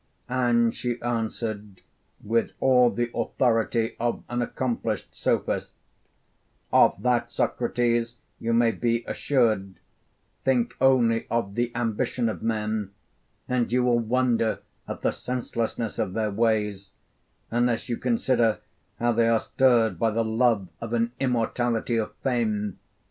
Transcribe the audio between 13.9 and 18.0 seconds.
wonder at the senselessness of their ways, unless you